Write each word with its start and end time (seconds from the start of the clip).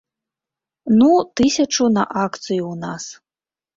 Ну, 1.01 1.09
тысячу 1.41 1.85
на 1.99 2.03
акцыю 2.25 2.61
ў 2.73 2.75
нас. 2.87 3.03